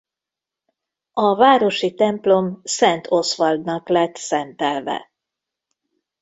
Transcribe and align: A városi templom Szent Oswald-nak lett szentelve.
A 1.13 1.35
városi 1.35 1.93
templom 1.93 2.61
Szent 2.63 3.07
Oswald-nak 3.11 3.89
lett 3.89 4.15
szentelve. 4.15 5.11